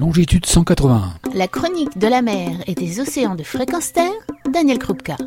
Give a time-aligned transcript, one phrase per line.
[0.00, 1.12] longitude 181.
[1.34, 4.10] La chronique de la mer et des océans de fréquence terre,
[4.50, 5.18] Daniel Krupka.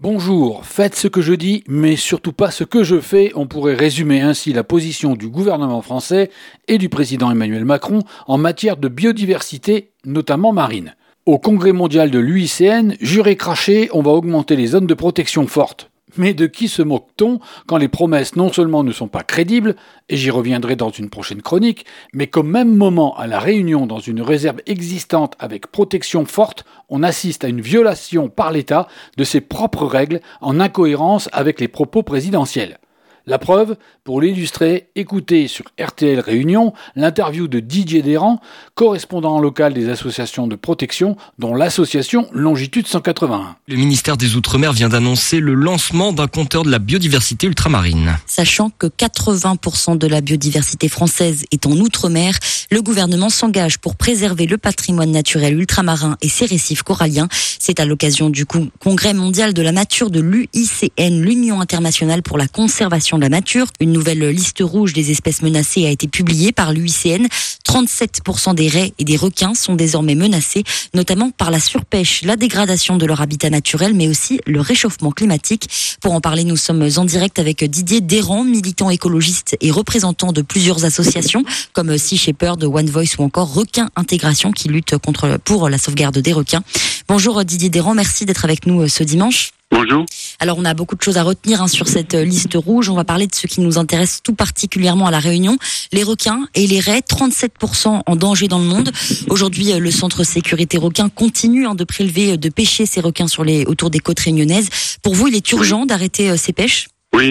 [0.00, 3.30] Bonjour, faites ce que je dis, mais surtout pas ce que je fais.
[3.36, 6.30] On pourrait résumer ainsi la position du gouvernement français
[6.66, 10.96] et du président Emmanuel Macron en matière de biodiversité, notamment marine.
[11.24, 15.89] Au congrès mondial de l'UICN, juré craché, on va augmenter les zones de protection fortes.
[16.16, 19.76] Mais de qui se moque-t-on quand les promesses non seulement ne sont pas crédibles,
[20.08, 24.00] et j'y reviendrai dans une prochaine chronique, mais qu'au même moment à la Réunion dans
[24.00, 29.40] une réserve existante avec protection forte, on assiste à une violation par l'État de ses
[29.40, 32.78] propres règles en incohérence avec les propos présidentiels?
[33.26, 38.40] La preuve, pour l'illustrer, écoutez sur RTL Réunion l'interview de Didier Desrands,
[38.74, 43.56] correspondant local des associations de protection, dont l'association Longitude 181.
[43.68, 48.16] Le ministère des Outre-mer vient d'annoncer le lancement d'un compteur de la biodiversité ultramarine.
[48.26, 52.38] Sachant que 80% de la biodiversité française est en Outre-mer,
[52.70, 57.28] le gouvernement s'engage pour préserver le patrimoine naturel ultramarin et ses récifs coralliens.
[57.58, 62.48] C'est à l'occasion du Congrès mondial de la nature de l'UICN, l'Union internationale pour la
[62.48, 63.66] conservation la nature.
[63.80, 67.26] Une nouvelle liste rouge des espèces menacées a été publiée par l'UICN.
[67.66, 72.96] 37% des raies et des requins sont désormais menacés, notamment par la surpêche, la dégradation
[72.96, 75.68] de leur habitat naturel, mais aussi le réchauffement climatique.
[76.00, 80.42] Pour en parler, nous sommes en direct avec Didier Desrands, militant écologiste et représentant de
[80.42, 85.68] plusieurs associations comme Sea Shepherd, One Voice ou encore Requin Intégration qui lutte contre, pour
[85.68, 86.62] la sauvegarde des requins.
[87.08, 89.52] Bonjour Didier Desrands, merci d'être avec nous euh, ce dimanche.
[89.72, 90.04] Bonjour.
[90.40, 92.88] Alors on a beaucoup de choses à retenir hein, sur cette euh, liste rouge.
[92.88, 95.58] On va parler de ce qui nous intéresse tout particulièrement à la Réunion,
[95.92, 97.02] les requins et les raies.
[97.08, 98.90] 37% en danger dans le monde.
[99.28, 103.28] Aujourd'hui, euh, le centre sécurité requin continue hein, de prélever, euh, de pêcher ces requins
[103.28, 104.98] sur les autour des côtes réunionnaises.
[105.04, 106.88] Pour vous, il est urgent d'arrêter ces pêches?
[107.14, 107.26] Oui,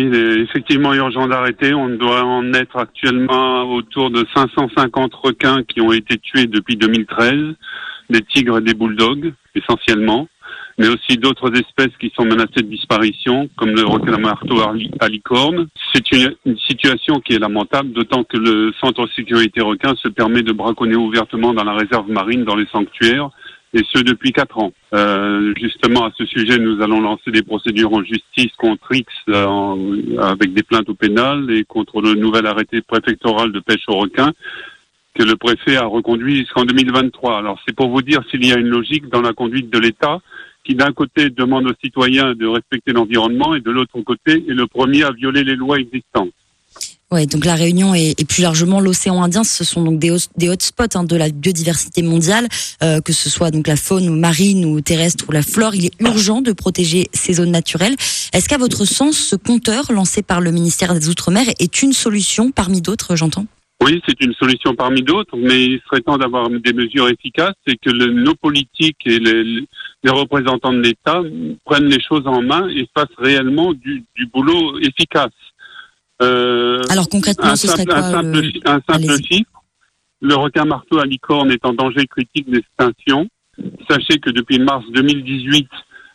[0.48, 1.74] effectivement urgent d'arrêter.
[1.74, 7.34] On doit en être actuellement autour de 550 requins qui ont été tués depuis 2013,
[8.10, 10.28] des tigres et des bulldogs essentiellement
[10.80, 14.56] mais aussi d'autres espèces qui sont menacées de disparition, comme le requin marteau
[15.00, 15.68] à licorne.
[15.94, 20.54] C'est une, situation qui est lamentable, d'autant que le Centre sécurité requin se permet de
[20.54, 23.30] braconner ouvertement dans la réserve marine, dans les sanctuaires,
[23.74, 24.72] et ce depuis quatre ans.
[24.94, 30.22] Euh, justement, à ce sujet, nous allons lancer des procédures en justice contre X euh,
[30.22, 34.32] avec des plaintes au pénal et contre le nouvel arrêté préfectoral de pêche au requin
[35.16, 37.38] que le préfet a reconduit jusqu'en 2023.
[37.38, 40.20] Alors c'est pour vous dire s'il y a une logique dans la conduite de l'État
[40.64, 44.68] qui d'un côté demande aux citoyens de respecter l'environnement et de l'autre côté est le
[44.68, 46.32] premier à violer les lois existantes.
[47.12, 51.04] Ouais, donc la Réunion et, plus largement l'océan Indien, ce sont donc des, hotspots hein,
[51.04, 52.48] de la biodiversité mondiale,
[52.84, 55.74] euh, que ce soit donc la faune marine ou terrestre ou la flore.
[55.74, 57.96] Il est urgent de protéger ces zones naturelles.
[58.32, 62.52] Est-ce qu'à votre sens, ce compteur lancé par le ministère des Outre-mer est une solution
[62.52, 63.48] parmi d'autres, j'entends?
[63.82, 67.78] Oui, c'est une solution parmi d'autres, mais il serait temps d'avoir des mesures efficaces et
[67.78, 69.66] que le, nos politiques et les,
[70.04, 71.22] les représentants de l'État
[71.64, 75.32] prennent les choses en main et fassent réellement du, du boulot efficace.
[76.22, 79.64] Euh, Alors concrètement, ce serait quoi un simple, un simple chiffre.
[80.22, 83.28] Le requin marteau à licorne est en danger critique d'extinction.
[83.90, 85.68] Sachez que depuis mars 2018,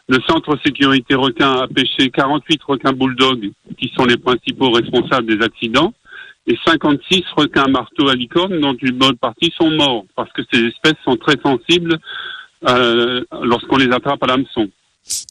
[0.08, 5.42] le Centre sécurité requin a pêché 48 requins bulldogs qui sont les principaux responsables des
[5.42, 5.94] accidents
[6.46, 10.60] et 56 requins marteaux à licorne dont une bonne partie sont morts parce que ces
[10.60, 11.98] espèces sont très sensibles
[12.68, 14.68] euh, lorsqu'on les attrape à l'hameçon.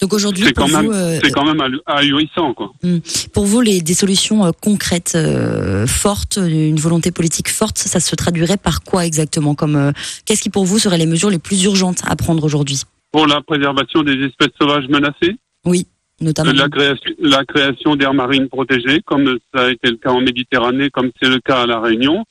[0.02, 2.72] Donc aujourd'hui, c'est quand, même, euh, c'est quand même ahurissant, quoi.
[2.84, 3.00] Hmm.
[3.34, 5.18] Pour vous, les, des solutions euh, concrètes,
[5.88, 9.92] fortes, une volonté politique forte, ça se traduirait par quoi exactement Comme
[10.26, 12.84] qu'est-ce qui pour vous seraient les mesures les plus urgentes à prendre aujourd'hui?
[13.12, 15.38] Pour la préservation des espèces sauvages menacées?
[15.66, 15.88] Oui.
[17.20, 21.30] La création, d'aires marines protégées, comme ça a été le cas en Méditerranée, comme c'est
[21.30, 22.26] le cas à La Réunion.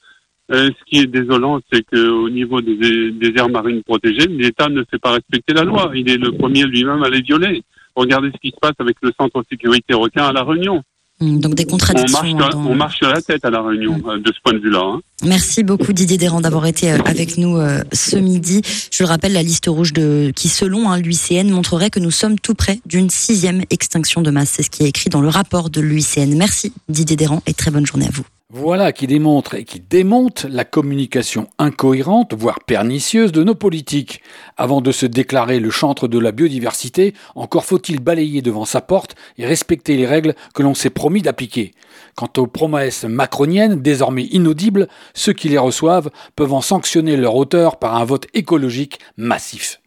[0.51, 4.83] Euh, ce qui est désolant, c'est qu'au niveau des, des aires marines protégées, l'État ne
[4.91, 5.93] fait pas respecter la loi.
[5.95, 7.63] Il est le premier lui-même à les violer.
[7.95, 10.83] Regardez ce qui se passe avec le Centre de sécurité requin à La Réunion.
[11.23, 12.19] Hmm, donc des contradictions.
[12.57, 14.09] On marche, sur la tête à la réunion hmm.
[14.09, 14.83] euh, de ce point de vue-là.
[14.83, 15.01] Hein.
[15.25, 18.61] Merci beaucoup Didier Desrands d'avoir été euh, avec nous euh, ce midi.
[18.91, 22.41] Je le rappelle, la liste rouge de qui, selon hein, l'UICN, montrerait que nous sommes
[22.41, 24.51] tout près d'une sixième extinction de masse.
[24.55, 26.35] C'est ce qui est écrit dans le rapport de l'UICN.
[26.37, 28.25] Merci Didier Desrands et très bonne journée à vous.
[28.55, 34.21] Voilà qui démontre et qui démonte la communication incohérente, voire pernicieuse de nos politiques.
[34.59, 39.15] Avant de se déclarer le chantre de la biodiversité, encore faut-il balayer devant sa porte
[39.39, 41.73] et respecter les règles que l'on s'est promis d'appliquer.
[42.15, 47.79] Quant aux promesses macroniennes, désormais inaudibles, ceux qui les reçoivent peuvent en sanctionner leur auteur
[47.79, 49.81] par un vote écologique massif.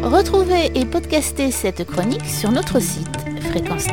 [0.00, 3.08] Retrouvez et podcastez cette chronique sur notre site
[3.40, 3.88] fréquence